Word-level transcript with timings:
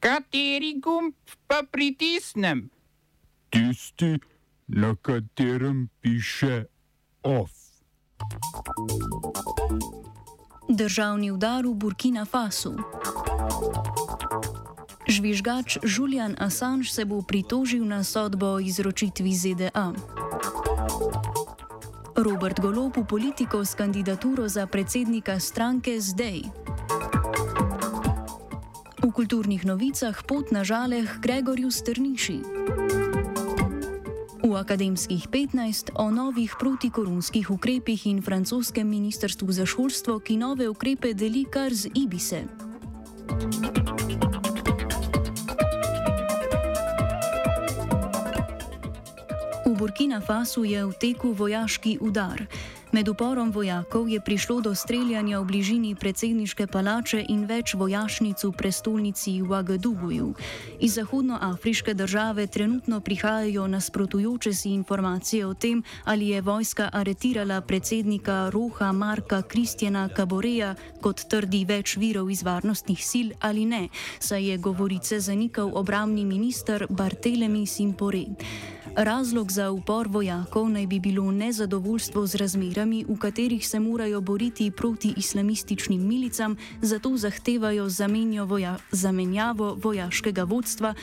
Kateri 0.00 0.80
gumb 0.80 1.12
pa 1.46 1.60
pritisnem? 1.70 2.70
Tisti, 3.50 4.16
na 4.68 4.96
katerem 4.96 5.88
piše 6.00 6.64
OF. 7.22 7.52
Državni 10.68 11.30
udar 11.30 11.66
v 11.66 11.74
Burkina 11.74 12.24
Fasu. 12.24 12.80
Žvižgač 15.08 15.84
Julian 15.84 16.36
Assange 16.38 16.88
se 16.88 17.04
bo 17.04 17.20
pritožil 17.20 17.84
na 17.84 18.00
sodbo 18.04 18.56
o 18.56 18.60
izročitvi 18.60 19.32
ZDA. 19.34 19.92
Robert 22.16 22.60
Golop 22.60 22.96
v 22.96 23.04
politiko 23.04 23.64
s 23.64 23.76
kandidaturo 23.76 24.48
za 24.48 24.64
predsednika 24.66 25.36
stranke 25.40 26.00
zdaj. 26.00 26.69
V 29.10 29.26
kulturnih 29.26 29.66
novicah 29.66 30.14
pot 30.22 30.54
na 30.54 30.62
žaleh 30.62 31.18
Gregorju 31.18 31.66
Strniši. 31.66 32.46
V 34.46 34.52
akademskih 34.54 35.26
15 35.26 35.98
o 35.98 36.14
novih 36.14 36.54
protikoronskih 36.54 37.50
ukrepih 37.50 38.06
in 38.06 38.22
francoskem 38.22 38.86
ministrstvu 38.86 39.50
za 39.50 39.66
šolstvo, 39.66 40.22
ki 40.22 40.38
nove 40.38 40.70
ukrepe 40.70 41.10
deli 41.10 41.42
kar 41.42 41.74
z 41.74 41.90
Ibise. 41.90 42.46
V 49.66 49.72
Burkina 49.74 50.22
Fasu 50.22 50.62
je 50.62 50.86
v 50.86 50.94
teku 50.94 51.34
vojaški 51.34 51.98
udar. 51.98 52.46
Med 52.90 53.08
uporom 53.08 53.52
vojakov 53.54 54.08
je 54.10 54.18
prišlo 54.18 54.60
do 54.60 54.74
streljanja 54.74 55.38
v 55.38 55.44
bližini 55.46 55.94
predsedniške 55.94 56.66
palače 56.66 57.20
in 57.30 57.44
več 57.46 57.78
vojašnic 57.78 58.42
v 58.42 58.50
prestolnici 58.50 59.36
Ouagadougouju. 59.38 60.34
Iz 60.82 60.98
zahodnoafriške 60.98 61.94
države 61.94 62.46
trenutno 62.50 62.98
prihajajo 63.00 63.68
nasprotujoče 63.70 64.52
si 64.52 64.74
informacije 64.74 65.46
o 65.46 65.54
tem, 65.54 65.84
ali 66.04 66.34
je 66.34 66.42
vojska 66.42 66.88
aretirala 66.92 67.60
predsednika 67.60 68.50
Roha 68.50 68.90
Marka 68.92 69.42
Kristjana 69.42 70.08
Kaboreja, 70.08 70.74
kot 71.00 71.22
trdi 71.30 71.62
več 71.64 71.94
virov 71.94 72.30
iz 72.30 72.42
varnostnih 72.42 72.98
sil 73.10 73.28
ali 73.38 73.70
ne, 73.70 73.86
saj 74.18 74.50
je 74.50 74.58
govorice 74.58 75.20
zanikal 75.20 75.70
obramni 75.78 76.24
minister 76.24 76.86
Bartelemi 76.90 77.66
Simpore. 77.66 78.26
Razlog 78.96 79.52
za 79.52 79.70
upor 79.70 80.08
vojakov 80.08 80.68
naj 80.68 80.86
bi 80.86 80.98
bilo 80.98 81.30
nezadovoljstvo 81.32 82.26
z 82.26 82.34
razmerami, 82.34 82.79
v 82.84 83.18
katerih 83.18 83.68
se 83.68 83.80
morajo 83.80 84.20
boriti 84.20 84.70
proti 84.70 85.14
islamističnim 85.16 86.06
milicam, 86.08 86.56
zato 86.82 87.16
zahtevajo 87.16 87.88
voja 88.46 88.76
zamenjavo 88.92 89.74
vojaškega 89.82 90.44
vodstva, 90.44 90.94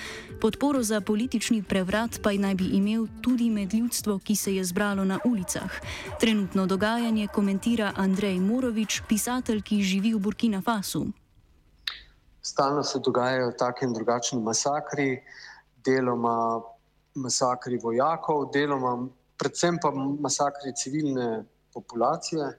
podporo 0.41 0.83
za 0.83 1.01
politični 1.01 1.63
prevrat 1.63 2.19
pa 2.23 2.31
naj 2.33 2.55
bi 2.55 2.65
imel 2.65 3.07
tudi 3.21 3.49
med 3.49 3.73
ljudstvo, 3.73 4.19
ki 4.19 4.35
se 4.35 4.55
je 4.55 4.63
zbralo 4.63 5.05
na 5.05 5.19
ulicah. 5.25 5.71
Trenutno 6.19 6.65
dogajanje 6.65 7.27
komentira 7.27 7.93
Andrej 7.95 8.39
Morovič, 8.39 9.01
pisatelj, 9.09 9.61
ki 9.61 9.81
živi 9.81 10.13
v 10.13 10.19
Burkina 10.19 10.61
Fasu. 10.61 11.05
Stalno 12.41 12.83
se 12.83 12.99
dogajajo 12.99 13.51
take 13.51 13.85
in 13.85 13.93
drugačne 13.93 14.39
masakri, 14.39 15.23
deloma 15.85 16.61
masakri 17.17 17.79
vojakov, 17.83 18.51
deloma, 18.53 19.07
predvsem 19.37 19.77
pa 19.81 19.91
masakri 19.91 20.73
civilne 20.75 21.45
populacije. 21.77 22.51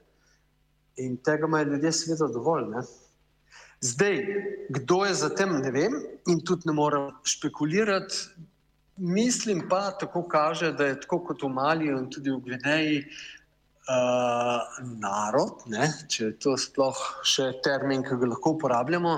In 1.03 1.17
tega 1.23 1.47
imajo 1.47 1.73
ljudje, 1.73 1.91
seveda, 2.01 2.27
dovolj. 2.33 2.67
Ne? 2.73 2.83
Zdaj, 3.81 4.17
kdo 4.69 5.05
je 5.05 5.13
za 5.13 5.29
tem, 5.31 5.53
ne 5.63 5.71
vem, 5.71 5.93
in 6.27 6.41
tudi 6.43 6.67
ne 6.67 6.75
morem 6.75 7.11
špekulirati. 7.23 8.47
Mislim 8.99 9.63
pa, 9.69 9.91
tako 9.99 10.25
kaže, 10.27 10.73
da 10.75 10.89
je 10.89 10.99
tako 10.99 11.21
kot 11.29 11.43
v 11.43 11.49
Maliju 11.55 11.99
in 12.01 12.09
tudi 12.11 12.33
v 12.33 12.41
Gvineji 12.43 12.97
uh, 13.07 14.81
narod, 14.99 15.63
ne, 15.71 15.87
če 16.11 16.25
je 16.25 16.33
to 16.43 16.57
sploh 16.59 16.99
še 17.23 17.53
termin, 17.63 18.03
ki 18.03 18.19
ga 18.19 18.33
lahko 18.33 18.57
uporabljamo, 18.57 19.13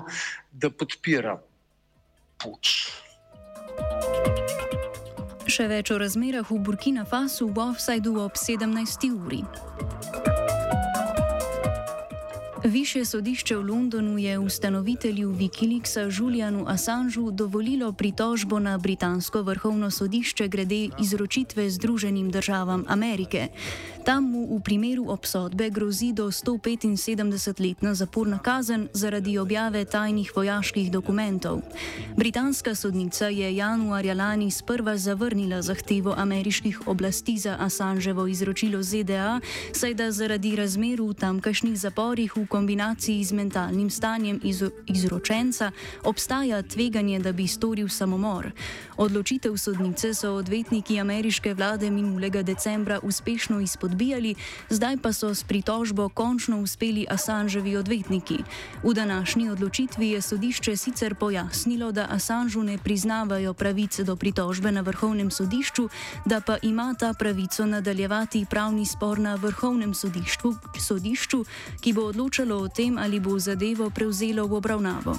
da 0.54 0.70
podpira 0.70 1.40
puč. 2.38 2.76
Še 5.52 5.66
več 5.68 5.90
o 5.92 5.98
razmerah 6.00 6.48
v 6.48 6.62
Burkina 6.64 7.04
Fasu 7.04 7.50
v 7.52 7.60
Offsideu 7.60 8.22
ob 8.24 8.40
17. 8.40 9.12
uri. 9.12 9.42
Višje 12.62 13.06
sodišče 13.06 13.56
v 13.58 13.66
Londonu 13.66 14.18
je 14.22 14.40
ustanovitelju 14.40 15.34
Wikileaksa 15.34 16.06
Julianu 16.06 16.66
Assangeu 16.70 17.32
dovolilo 17.32 17.92
pritožbo 17.92 18.60
na 18.60 18.78
britansko 18.78 19.42
vrhovno 19.42 19.92
sodišče 19.92 20.48
glede 20.48 20.90
izročitve 21.02 21.70
Združenim 21.70 22.32
državam 22.32 22.86
Amerike. 22.88 23.48
Tam 24.06 24.32
mu 24.32 24.58
v 24.58 24.62
primeru 24.62 25.10
obsodbe 25.10 25.70
grozi 25.70 26.14
do 26.14 26.32
175-letna 26.32 27.94
zaporna 27.94 28.38
kazen 28.38 28.90
zaradi 28.94 29.38
objave 29.38 29.86
tajnih 29.86 30.32
vojaških 30.36 30.92
dokumentov. 30.92 31.62
Britanska 32.18 32.76
sodnica 32.76 33.26
je 33.28 33.56
januarja 33.56 34.14
lani 34.14 34.52
sprva 34.52 34.98
zavrnila 34.98 35.62
zahtevo 35.62 36.14
ameriških 36.18 36.88
oblasti 36.88 37.38
za 37.38 37.58
Assangevo 37.60 38.28
izročilo 38.28 38.84
ZDA, 38.84 39.40
saj 39.74 39.94
da 39.94 40.12
zaradi 40.12 40.56
razmer 40.56 41.02
v 41.02 41.14
tamkajšnjih 41.14 41.78
zaporih 41.80 42.38
v 42.38 42.51
kombinaciji 42.52 43.24
z 43.24 43.32
mentalnim 43.32 43.90
stanjem 43.90 44.40
iz 44.44 44.64
izročenca 44.88 45.72
obstaja 46.04 46.62
tveganje, 46.62 47.20
da 47.20 47.32
bi 47.32 47.48
storil 47.48 47.88
samomor. 47.90 48.52
Odločitev 48.98 49.58
sodnice 49.58 50.14
so 50.14 50.34
odvetniki 50.36 51.00
ameriške 51.00 51.54
vlade 51.54 51.90
minulega 51.90 52.44
decembra 52.44 53.00
uspešno 53.04 53.60
izpodbijali, 53.60 54.36
zdaj 54.70 54.98
pa 54.98 55.14
so 55.14 55.34
s 55.36 55.44
pritožbo 55.44 56.10
končno 56.10 56.60
uspeli 56.60 57.06
Assangevi 57.10 57.76
odvetniki. 57.76 58.44
V 58.84 58.94
današnji 58.94 59.50
odločitvi 59.50 60.10
je 60.10 60.22
sodišče 60.22 60.76
sicer 60.78 61.16
pojasnilo, 61.16 61.92
da 61.92 62.08
Assangeu 62.10 62.64
ne 62.64 62.78
priznavajo 62.78 63.54
pravice 63.54 64.04
do 64.04 64.16
pritožbe 64.16 64.72
na 64.72 64.82
vrhovnem 64.82 65.32
sodišču, 65.32 65.90
da 66.26 66.42
pa 66.42 66.58
ima 66.62 66.94
ta 67.00 67.14
pravico 67.14 67.66
nadaljevati 67.66 68.46
pravni 68.50 68.86
spor 68.86 69.20
na 69.20 69.36
vrhovnem 69.36 69.94
sodišču, 69.94 70.54
sodišču 70.80 71.46
ki 71.82 71.94
bo 71.94 72.02
odločilo, 72.02 72.41
odločalo 72.42 72.66
o 72.66 72.68
tem, 72.68 72.98
ali 72.98 73.20
bo 73.22 73.38
zadevo 73.38 73.90
prevzelo 73.94 74.48
v 74.50 74.54
obravnavo. 74.58 75.14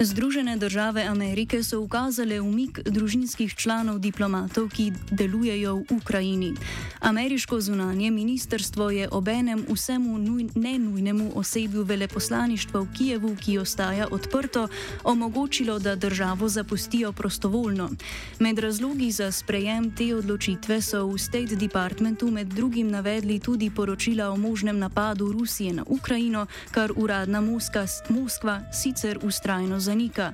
Združene 0.00 0.56
države 0.56 1.04
Amerike 1.04 1.62
so 1.62 1.80
ukazale 1.80 2.40
umik 2.40 2.80
družinskih 2.84 3.52
članov 3.52 3.98
diplomatov, 3.98 4.68
ki 4.72 4.92
delujejo 5.12 5.84
v 5.84 5.84
Ukrajini. 5.92 6.52
Ameriško 7.00 7.60
zunanje 7.60 8.10
ministrstvo 8.10 8.90
je 8.90 9.08
obenem 9.12 9.66
vsemu 9.68 10.18
nuj, 10.18 10.46
nenujnemu 10.54 11.32
osebju 11.34 11.82
veleposlaništva 11.82 12.80
v 12.80 12.86
Kijevu, 12.96 13.36
ki 13.40 13.58
ostaja 13.58 14.06
odprto, 14.10 14.68
omogočilo, 15.04 15.78
da 15.78 15.94
državo 15.94 16.48
zapustijo 16.48 17.12
prostovoljno. 17.12 17.90
Med 18.38 18.58
razlogi 18.58 19.10
za 19.10 19.32
sprejem 19.32 19.90
te 19.96 20.14
odločitve 20.14 20.80
so 20.82 21.06
v 21.06 21.18
State 21.18 21.56
Departmentu 21.56 22.30
med 22.30 22.46
drugim 22.46 22.90
navedli 22.90 23.38
tudi 23.38 23.70
poročila 23.70 24.30
o 24.30 24.36
možnem 24.36 24.78
napadu 24.78 25.32
Rusije 25.32 25.72
na 25.72 25.84
Ukrajino, 25.86 26.46
kar 26.70 26.92
uradna 26.96 27.40
Moskva, 27.40 27.86
Moskva 28.08 28.60
sicer 28.72 29.18
ustrajno 29.22 29.80
zanika. 29.80 30.32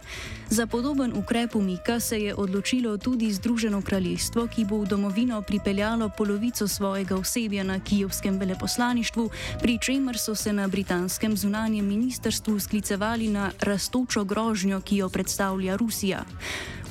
Za 0.51 0.67
podoben 0.67 1.13
ukrep 1.17 1.57
umika 1.57 2.01
se 2.01 2.21
je 2.21 2.35
odločilo 2.35 2.97
tudi 2.97 3.33
Združeno 3.33 3.83
kraljestvo, 3.83 4.47
ki 4.47 4.65
bo 4.65 4.79
v 4.79 4.87
domovino 4.87 5.43
pripeljalo 5.43 6.11
polovico 6.17 6.52
svojega 6.57 7.17
osebja 7.17 7.65
na 7.65 7.81
kijevskem 7.81 8.39
veleposlaništvu, 8.39 9.31
pri 9.61 9.79
čemer 9.79 10.19
so 10.19 10.35
se 10.35 10.53
na 10.53 10.69
britanskem 10.69 11.37
zunanjem 11.37 11.87
ministrstvu 11.87 12.61
sklicevali 12.61 13.29
na 13.29 13.51
rastočo 13.61 14.25
grožnjo, 14.25 14.81
ki 14.81 14.97
jo 14.97 15.09
predstavlja 15.09 15.77
Rusija. 15.77 16.25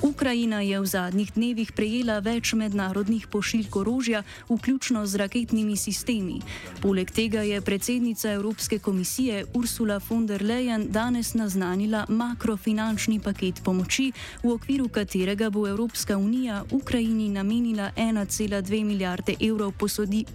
Ukrajina 0.02 0.62
je 0.62 0.82
v 0.82 0.86
zadnjih 0.86 1.30
dnevih 1.38 1.72
prejela 1.78 2.18
več 2.26 2.56
mednarodnih 2.58 3.28
pošiljk 3.30 3.76
orožja, 3.76 4.24
vključno 4.50 5.06
z 5.06 5.22
raketnimi 5.22 5.78
sistemi. 5.78 6.40
Poleg 6.82 7.12
tega 7.14 7.46
je 7.46 7.62
predsednica 7.62 8.32
Evropske 8.34 8.80
komisije 8.80 9.46
Ursula 9.54 10.00
von 10.10 10.26
der 10.26 10.42
Leyen 10.42 10.88
danes 10.90 11.34
naznanila 11.38 12.06
makrofinančni 12.10 13.20
paket 13.22 13.62
pomoči, 13.64 14.12
v 14.44 14.58
okviru 14.58 14.90
katerega 14.90 15.50
bo 15.54 15.68
Evropska 15.70 16.18
unija 16.18 16.64
Ukrajini 16.72 17.30
namenila 17.30 17.92
1,2 17.96 18.84
milijarde 18.84 19.38
evrov 19.40 19.78
posodi, 19.78 20.26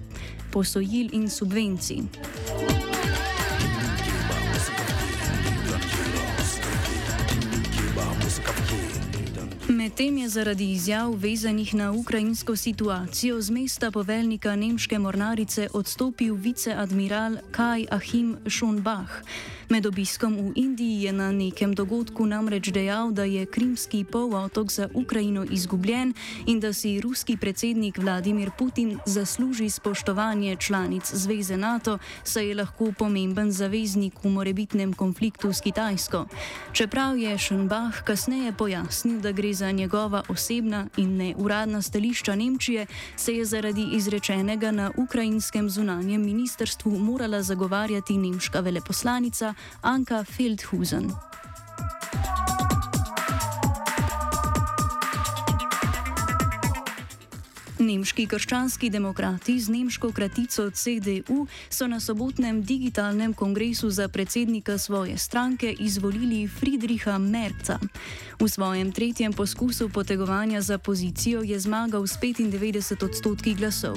posojil 0.53 1.11
in 1.13 1.31
subvencij. 1.31 2.76
Medtem 9.87 10.19
je 10.19 10.29
zaradi 10.29 10.73
izjav 10.73 11.13
vezanih 11.15 11.75
na 11.75 11.93
ukrajinsko 11.93 12.57
situacijo 12.57 13.41
z 13.41 13.51
mesta 13.51 13.91
poveljnika 13.91 14.57
nemške 14.57 14.99
mornarice 14.99 15.69
odstopil 15.73 16.35
viceadmiral 16.35 17.37
Kaj 17.51 17.87
Ahim 17.91 18.37
Schonbach. 18.51 19.23
Med 19.69 19.87
obiskom 19.87 20.35
v 20.35 20.53
Indiji 20.55 21.03
je 21.03 21.13
na 21.13 21.33
nekem 21.33 21.75
dogodku 21.75 22.27
namreč 22.27 22.71
dejal, 22.71 23.11
da 23.11 23.25
je 23.25 23.47
krimski 23.47 24.05
polotok 24.05 24.71
za 24.71 24.89
Ukrajino 24.95 25.45
izgubljen 25.51 26.15
in 26.47 26.61
da 26.61 26.73
si 26.73 27.01
ruski 27.01 27.37
predsednik 27.37 27.99
Vladimir 27.99 28.51
Putin 28.59 28.99
zasluži 29.07 29.71
spoštovanje 29.71 30.57
članic 30.57 31.15
Zveze 31.15 31.57
NATO, 31.57 31.99
saj 32.25 32.47
je 32.49 32.55
lahko 32.55 32.93
pomemben 32.99 33.53
zaveznik 33.53 34.15
v 34.25 34.29
morebitnem 34.29 34.93
konfliktu 34.93 35.53
s 35.53 35.61
Kitajsko. 35.61 36.27
Čeprav 36.73 37.19
je 37.19 37.39
Schönbach 37.39 38.05
kasneje 38.05 38.53
pojasnil, 38.53 39.21
da 39.21 39.33
gre 39.33 39.55
za 39.55 39.73
njegova 39.77 40.23
osebna 40.29 40.87
in 40.97 41.17
ne 41.17 41.35
uradna 41.39 41.83
stališča 41.83 42.35
Nemčije, 42.35 42.87
se 43.17 43.37
je 43.37 43.45
zaradi 43.45 43.89
izrečenega 43.93 44.71
na 44.71 44.91
ukrajinskem 44.97 45.71
zunanjem 45.71 46.25
ministrstvu 46.25 46.99
morala 46.99 47.43
zagovarjati 47.43 48.19
nemška 48.19 48.61
veleposlanica. 48.61 49.55
Anka 49.83 50.25
Feldhusen. 50.25 51.11
Nemški 57.87 58.25
krščanski 58.27 58.89
demokrati 58.91 59.61
z 59.61 59.71
nemško 59.71 60.09
kratico 60.13 60.71
CDU 60.71 61.47
so 61.71 61.87
na 61.87 62.01
sobotnem 62.01 62.63
digitalnem 62.63 63.35
kongresu 63.35 63.91
za 63.91 64.09
predsednika 64.09 64.79
svoje 64.79 65.19
stranke 65.19 65.71
izvolili 65.79 66.49
Friedricha 66.49 67.19
Merca. 67.19 67.79
V 68.41 68.49
svojem 68.49 68.93
tretjem 68.93 69.33
poskusu 69.33 69.89
potegovanja 69.89 70.61
za 70.61 70.79
pozicijo 70.79 71.43
je 71.43 71.61
zmagal 71.61 72.07
s 72.07 72.19
95 72.19 73.05
odstotki 73.05 73.55
glasov. 73.55 73.97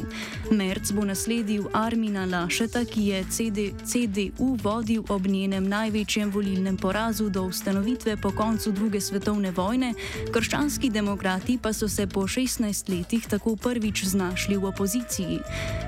Merc 0.51 0.91
bo 0.91 1.05
nasledil 1.05 1.65
Armina 1.73 2.25
Lašeta, 2.25 2.85
ki 2.85 3.05
je 3.05 3.23
CD, 3.29 3.57
CDU 3.83 4.57
vodil 4.63 5.03
ob 5.09 5.27
njenem 5.27 5.67
največjem 5.67 6.31
volilnem 6.31 6.77
porazu 6.77 7.29
do 7.29 7.43
ustanovitve 7.43 8.17
po 8.17 8.31
koncu 8.31 8.71
druge 8.71 9.01
svetovne 9.01 9.51
vojne, 9.51 9.93
krščanski 10.31 10.89
demokrati 10.89 11.57
pa 11.57 11.73
so 11.73 11.89
se 11.89 12.07
po 12.07 12.21
16 12.21 12.89
letih 12.89 13.27
tako 13.27 13.55
prvi 13.55 13.78
prvič 13.79 14.11
znašli 14.11 14.59
v 14.59 14.75
opoziciji. 14.75 15.39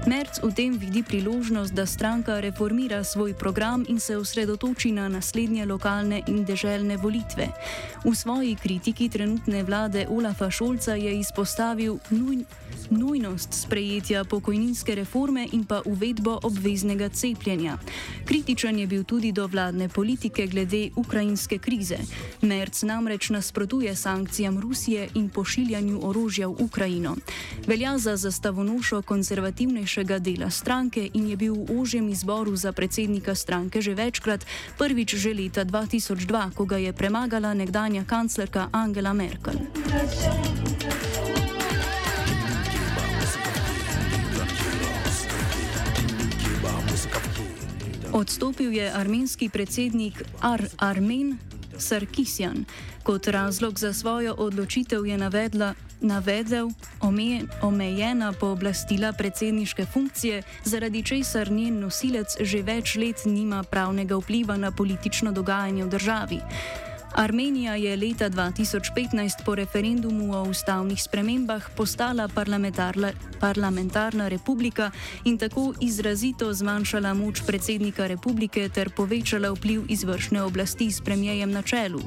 Merc 0.07 0.39
v 0.39 0.47
tem 0.55 0.71
vidi 0.79 1.03
priložnost, 1.03 1.75
da 1.75 1.83
stranka 1.83 2.39
reformira 2.39 3.03
svoj 3.03 3.35
program 3.35 3.83
in 3.83 3.99
se 3.99 4.15
osredotoči 4.15 4.95
na 4.95 5.11
naslednje 5.11 5.67
lokalne 5.67 6.23
in 6.31 6.47
deželne 6.47 6.95
volitve. 6.95 7.51
V 8.07 8.15
svoji 8.15 8.55
kritiki 8.55 9.11
trenutne 9.11 9.67
vlade 9.67 10.07
Olafa 10.07 10.47
Šolca 10.47 10.95
je 10.95 11.19
izpostavil 11.19 11.99
nuj, 12.15 12.47
nujnost 12.89 13.51
sprejetja 13.67 14.23
pokojninske 14.23 14.95
reforme 14.95 15.51
in 15.51 15.67
pa 15.67 15.83
uvedbo 15.83 16.39
obveznega 16.47 17.11
cepljenja. 17.11 17.75
Kritičen 18.23 18.79
je 18.79 18.87
bil 18.87 19.03
tudi 19.03 19.35
do 19.35 19.51
vladne 19.51 19.91
politike 19.91 20.47
glede 20.47 20.95
ukrajinske 20.95 21.59
krize. 21.59 21.99
Merc 22.41 22.83
namreč 22.87 23.29
nasprotuje 23.29 23.95
sankcijam 23.95 24.59
Rusije 24.59 25.09
in 25.19 25.27
pošiljanju 25.29 25.99
orožja 26.07 26.47
v 26.47 26.55
Ukrajino 26.63 27.19
velja 27.80 27.80
za 27.81 28.17
zastavonošo 28.17 29.01
konzervativnejšega 29.01 30.19
dela 30.19 30.49
stranke 30.49 31.09
in 31.13 31.29
je 31.29 31.35
bil 31.37 31.55
v 31.55 31.81
ožjem 31.81 32.09
izboru 32.09 32.55
za 32.55 32.71
predsednika 32.71 33.35
stranke 33.35 33.81
že 33.81 33.97
večkrat, 33.97 34.45
prvič 34.77 35.15
že 35.15 35.33
leta 35.33 35.65
2002, 35.65 36.53
ko 36.53 36.65
ga 36.65 36.77
je 36.77 36.93
premagala 36.93 37.53
nekdanja 37.53 38.05
kanclerka 38.05 38.69
Angela 38.71 39.13
Merkel. 39.13 39.57
Odstopil 48.13 48.71
je 48.73 48.91
armenski 48.93 49.49
predsednik 49.49 50.21
Ar 50.41 50.61
Armen 50.77 51.39
Sarkisjan. 51.81 52.65
Kot 53.03 53.27
razlog 53.27 53.79
za 53.79 53.93
svojo 53.93 54.35
odločitev 54.37 55.05
je 55.05 55.17
navedla, 55.17 55.73
navedel 56.01 56.69
omejena 57.61 58.33
pooblastila 58.33 59.13
predsedniške 59.13 59.85
funkcije, 59.85 60.43
zaradi 60.65 61.03
česar 61.03 61.51
njen 61.51 61.79
nosilec 61.79 62.37
že 62.39 62.61
več 62.61 62.95
let 62.95 63.25
nima 63.25 63.63
pravnega 63.63 64.15
vpliva 64.15 64.57
na 64.57 64.71
politično 64.71 65.31
dogajanje 65.31 65.85
v 65.85 65.89
državi. 65.89 66.39
Armenija 67.13 67.75
je 67.75 67.95
leta 67.97 68.29
2015 68.29 69.45
po 69.45 69.55
referendumu 69.55 70.33
o 70.37 70.43
ustavnih 70.43 71.03
spremembah 71.03 71.69
postala 71.77 72.29
parlamentarna 73.39 74.27
republika 74.27 74.91
in 75.25 75.37
tako 75.37 75.73
izrazito 75.79 76.53
zmanjšala 76.53 77.13
moč 77.13 77.41
predsednika 77.47 78.07
republike 78.07 78.69
ter 78.69 78.89
povečala 78.89 79.51
vpliv 79.51 79.83
izvršne 79.89 80.43
oblasti 80.43 80.91
s 80.91 81.01
premijejem 81.01 81.51
na 81.51 81.61
čelu. 81.61 82.01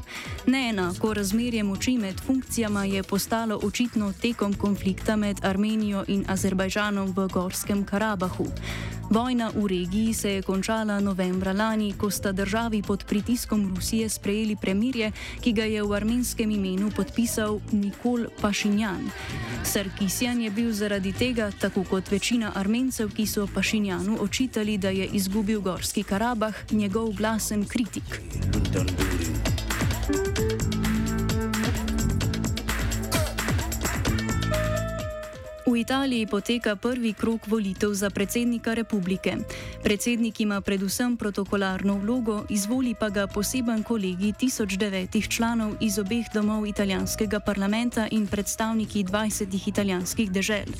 Neenako 0.47 1.15
razmerje 1.15 1.63
moči 1.63 1.99
med 1.99 2.21
funkcijama 2.21 2.85
je 2.85 3.03
postalo 3.03 3.61
očitno 3.63 4.13
tekom 4.13 4.55
konflikta 4.55 5.17
med 5.17 5.45
Armenijo 5.45 6.05
in 6.09 6.25
Azerbajžanom 6.29 7.13
v 7.17 7.29
Gorskem 7.29 7.85
Karabahu. 7.85 8.47
Vojna 9.11 9.51
v 9.55 9.67
regiji 9.67 10.15
se 10.15 10.31
je 10.31 10.43
končala 10.43 11.01
novembra 11.01 11.53
lani, 11.53 11.93
ko 11.93 12.11
sta 12.11 12.33
državi 12.33 12.83
pod 12.83 13.05
pritiskom 13.05 13.75
Rusije 13.75 14.09
sprejeli 14.09 14.57
premirje, 14.57 15.13
ki 15.41 15.53
ga 15.53 15.65
je 15.65 15.83
v 15.83 15.93
armenskem 15.93 16.51
imenu 16.51 16.91
podpisal 16.91 17.61
Nikol 17.73 18.27
Pašinjan. 18.41 19.11
Sarkisjan 19.65 20.41
je 20.41 20.51
bil 20.51 20.73
zaradi 20.73 21.13
tega, 21.13 21.51
tako 21.61 21.85
kot 21.85 22.11
večina 22.11 22.53
armencev, 22.55 23.13
ki 23.15 23.27
so 23.27 23.47
Pašinjanu 23.55 24.19
očitali, 24.21 24.79
da 24.79 24.89
je 24.89 25.07
izgubil 25.07 25.61
Gorski 25.61 26.03
Karabah, 26.03 26.55
njegov 26.71 27.13
glasen 27.13 27.65
kritik. 27.65 28.21
Dun, 28.53 28.63
dun, 28.73 28.87
dun. 28.87 29.54
V 35.75 35.83
Italiji 35.83 36.27
poteka 36.31 36.77
prvi 36.77 37.11
krok 37.13 37.51
volitev 37.51 37.91
za 37.95 38.07
predsednika 38.11 38.75
republike. 38.75 39.35
Predsednik 39.83 40.41
ima 40.41 40.61
predvsem 40.61 41.17
protokolarno 41.17 41.99
vlogo, 41.99 42.45
izvoli 42.49 42.95
pa 42.95 43.09
ga 43.09 43.27
poseben 43.27 43.83
kolegi 43.83 44.33
1009 44.39 45.29
članov 45.29 45.75
iz 45.81 45.99
obeh 45.99 46.31
domov 46.35 46.67
italijanskega 46.67 47.41
parlamenta 47.41 48.07
in 48.11 48.27
predstavniki 48.27 49.05
20 49.05 49.69
italijanskih 49.69 50.31
dežel. 50.31 50.71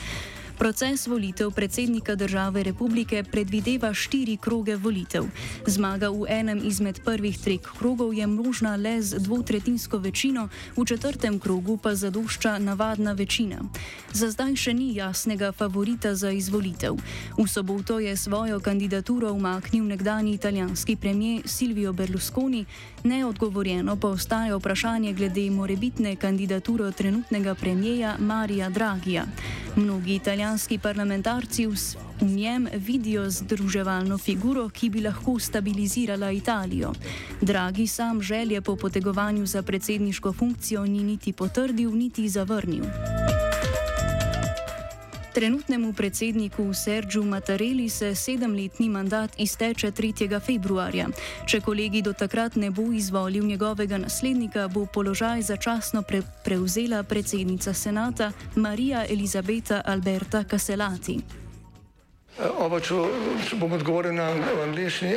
Proces 0.65 1.07
volitev 1.07 1.51
predsednika 1.51 2.15
države 2.15 2.63
republike 2.63 3.25
predvideva 3.33 3.95
štiri 3.95 4.37
kroge 4.37 4.77
volitev. 4.77 5.25
Zmaga 5.67 6.09
v 6.09 6.25
enem 6.29 6.63
izmed 6.65 7.01
prvih 7.05 7.39
treh 7.39 7.61
krogov 7.79 8.15
je 8.15 8.27
možna 8.27 8.77
le 8.77 9.03
z 9.03 9.21
dvotretinsko 9.21 9.99
večino, 9.99 10.49
v 10.77 10.85
četrtem 10.85 11.39
krogu 11.39 11.77
pa 11.77 11.95
zadošča 11.95 12.59
navadna 12.59 13.13
večina. 13.13 13.61
Za 14.13 14.31
zdaj 14.31 14.57
še 14.57 14.75
ni 14.75 14.95
jasnega 14.95 15.53
favorita 15.53 16.15
za 16.15 16.31
izvolitev. 16.31 16.97
V 17.37 17.47
soboto 17.49 17.99
je 18.01 18.17
svojo 18.17 18.61
kandidaturo 18.61 19.33
umaknil 19.33 19.85
nekdani 19.85 20.33
italijanski 20.33 20.97
premijer 20.97 21.43
Silvio 21.45 21.93
Berlusconi, 21.93 22.65
neodgovorjeno 23.05 23.97
pa 23.97 24.09
ostaje 24.09 24.57
vprašanje 24.57 25.13
glede 25.13 25.51
morebitne 25.51 26.17
kandidature 26.17 26.93
trenutnega 26.93 27.55
premijeja 27.55 28.17
Marija 28.19 28.71
Dragija. 28.71 29.27
Mnogi 29.77 30.15
italijanski 30.15 30.54
parlamentarci 30.79 31.67
v 31.67 31.77
njem 32.21 32.69
vidijo 32.75 33.31
združevalno 33.31 34.19
figuro, 34.19 34.69
ki 34.69 34.91
bi 34.91 35.01
lahko 35.01 35.39
stabilizirala 35.39 36.31
Italijo. 36.31 36.93
Dragi 37.41 37.87
sam 37.87 38.23
želje 38.23 38.61
po 38.61 38.77
potegovanju 38.77 39.47
za 39.47 39.63
predsedniško 39.63 40.33
funkcijo 40.33 40.87
ni 40.87 41.03
niti 41.03 41.33
potrdil, 41.33 41.91
niti 41.91 42.29
zavrnil. 42.29 42.85
Trenutnemu 45.35 45.93
predsedniku 45.93 46.75
Sergiu 46.75 47.25
Matareli 47.25 47.89
se 47.89 48.15
sedemletni 48.15 48.89
mandat 48.89 49.31
izteče 49.39 49.91
3. 49.91 50.41
februarja. 50.41 51.09
Če 51.47 51.59
kolegi 51.61 52.03
do 52.03 52.13
takrat 52.13 52.55
ne 52.57 52.71
bo 52.71 52.85
izvolil 52.95 53.43
njegovega 53.45 53.99
naslednika, 53.99 54.69
bo 54.69 54.87
položaj 54.87 55.43
začasno 55.43 56.03
pre 56.03 56.23
prevzela 56.45 57.03
predsednica 57.03 57.75
senata 57.75 58.31
Marija 58.55 59.05
Elizabeta 59.11 59.83
Alberta 59.85 60.45
Caselati. 60.45 61.19
Oba, 62.59 62.79
če 62.81 62.95
bom 63.59 63.73
odgovoril 63.73 64.15
na 64.15 64.31
angliški. 64.63 65.17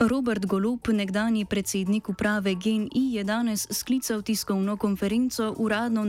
Robert 0.00 0.46
Golob, 0.46 0.88
nekdani 0.88 1.44
predsednik 1.44 2.08
uprave 2.08 2.54
GNI, 2.54 3.14
je 3.14 3.24
danes 3.24 3.66
sklical 3.70 4.22
tiskovno 4.22 4.76
konferenco 4.76 5.54
uradno 5.58 6.04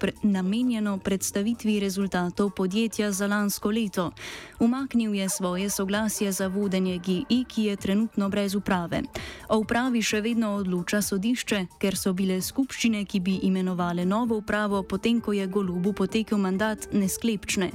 pre, 0.00 0.12
namenjeno 0.22 0.98
predstavitvi 0.98 1.80
rezultatov 1.80 2.50
podjetja 2.50 3.12
za 3.12 3.26
lansko 3.26 3.70
leto. 3.70 4.10
Umaknil 4.58 5.14
je 5.14 5.28
svoje 5.28 5.70
soglasje 5.70 6.32
za 6.32 6.46
vodenje 6.46 6.98
GI, 6.98 7.44
ki 7.44 7.62
je 7.62 7.76
trenutno 7.76 8.28
brez 8.28 8.54
uprave. 8.54 9.02
O 9.48 9.58
upravi 9.58 10.02
še 10.02 10.20
vedno 10.20 10.56
odloča 10.56 11.02
sodišče, 11.02 11.66
ker 11.78 11.96
so 11.96 12.12
bile 12.12 12.40
skupščine, 12.42 13.04
ki 13.04 13.20
bi 13.20 13.38
imenovale 13.42 14.04
novo 14.04 14.36
upravo, 14.36 14.82
potem 14.82 15.20
ko 15.20 15.32
je 15.32 15.46
Golobu 15.46 15.92
potekel 15.92 16.38
mandat, 16.38 16.88
nesklepčne. 16.92 17.70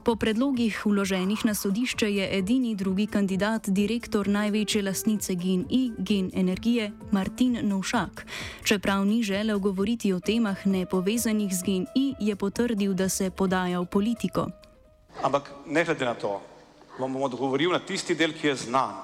Po 0.00 0.16
predlogih 0.16 0.86
vloženih 0.86 1.44
na 1.44 1.54
sodišče 1.54 2.08
je 2.14 2.38
edini 2.38 2.74
drugi 2.74 3.06
kandidat 3.06 3.68
direktor 3.68 4.28
največje 4.28 4.82
lasnice 4.82 5.34
GNI, 5.34 5.92
Gen 5.98 6.30
Energije, 6.34 6.92
Martin 7.12 7.58
Novšak. 7.62 8.24
Čeprav 8.64 9.04
ni 9.04 9.22
želel 9.22 9.58
govoriti 9.58 10.12
o 10.12 10.20
temah 10.20 10.66
nepovezanih 10.66 11.52
z 11.54 11.62
GNI, 11.62 12.14
je 12.20 12.36
potrdil, 12.36 12.94
da 12.94 13.08
se 13.08 13.30
podaja 13.30 13.80
v 13.80 13.86
politiko. 13.86 14.48
Ampak 15.22 15.52
ne 15.66 15.84
glede 15.84 16.04
na 16.04 16.14
to, 16.14 16.40
vam 16.98 17.12
bom 17.12 17.22
odgovoril 17.22 17.72
na 17.72 17.84
tisti 17.84 18.14
del, 18.14 18.32
ki 18.32 18.46
je 18.46 18.56
znan. 18.56 18.96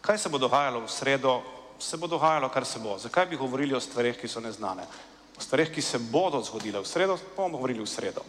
Kaj 0.00 0.18
se 0.18 0.28
bo 0.28 0.38
dogajalo 0.38 0.80
v 0.80 0.88
sredo, 0.88 1.42
se 1.78 1.96
bo 1.96 2.06
dogajalo, 2.06 2.48
kar 2.48 2.64
se 2.64 2.80
bo. 2.80 2.96
Zakaj 2.98 3.26
bi 3.26 3.36
govorili 3.36 3.74
o 3.74 3.80
stvarih, 3.80 4.16
ki 4.16 4.28
so 4.28 4.40
neznane? 4.40 4.88
O 5.36 5.40
stvarih, 5.40 5.68
ki 5.68 5.82
se 5.82 5.98
bodo 5.98 6.40
zgodile 6.40 6.80
v 6.80 6.88
sredo, 6.88 7.18
bomo 7.36 7.58
govorili 7.58 7.84
v 7.84 7.86
sredo. 7.86 8.24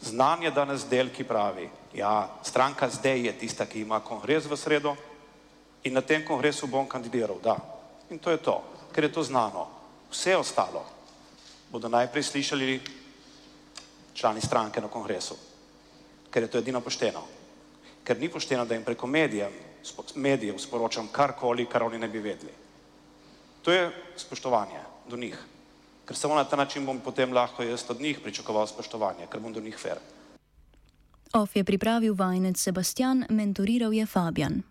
Znan 0.00 0.42
je 0.42 0.50
danes 0.50 0.86
del, 0.88 1.10
ki 1.10 1.24
pravi, 1.24 1.68
ja, 1.94 2.28
stranka 2.42 2.88
zdaj 2.88 3.26
je 3.26 3.32
tista, 3.38 3.66
ki 3.66 3.80
ima 3.80 4.00
kongres 4.00 4.46
v 4.46 4.56
sredo 4.56 4.96
in 5.84 5.94
na 5.94 6.00
tem 6.00 6.24
kongresu 6.24 6.66
bom 6.66 6.86
kandidiral, 6.88 7.40
da. 7.42 7.56
In 8.10 8.18
to 8.18 8.30
je 8.30 8.38
to, 8.38 8.62
ker 8.92 9.04
je 9.04 9.12
to 9.12 9.22
znano. 9.22 9.66
Vse 10.10 10.36
ostalo 10.36 10.84
bodo 11.70 11.88
najprej 11.88 12.22
slišali 12.22 12.80
člani 14.14 14.40
stranke 14.40 14.80
na 14.80 14.88
kongresu 14.88 15.36
ker 16.30 16.42
je 16.42 16.50
to 16.50 16.58
edino 16.58 16.80
pošteno. 16.80 17.22
Ker 18.04 18.18
ni 18.20 18.28
pošteno, 18.28 18.64
da 18.64 18.74
jim 18.74 18.84
preko 18.84 19.06
medijev, 19.06 19.52
spo- 19.84 20.16
medijev 20.16 20.58
sporočam 20.58 21.08
karkoli, 21.12 21.66
kar 21.66 21.82
oni 21.82 21.98
ne 21.98 22.08
bi 22.08 22.18
vedeli. 22.18 22.52
To 23.62 23.72
je 23.72 23.90
spoštovanje 24.16 24.80
do 25.08 25.16
njih. 25.16 25.38
Ker 26.08 26.16
samo 26.16 26.34
na 26.34 26.44
ta 26.44 26.56
način 26.56 26.86
bom 26.86 27.00
potem 27.04 27.32
lahko 27.32 27.62
jaz 27.62 27.84
od 27.88 28.00
njih 28.00 28.20
pričakoval 28.24 28.66
spoštovanje, 28.66 29.26
ker 29.28 29.40
bom 29.40 29.52
do 29.52 29.60
njih 29.60 29.76
fair. 29.76 30.00
Of 31.32 31.56
je 31.56 31.64
pripravil 31.64 32.14
vajenec 32.14 32.56
Sebastian, 32.56 33.26
mentoriral 33.28 33.92
je 33.92 34.06
Fabian. 34.06 34.62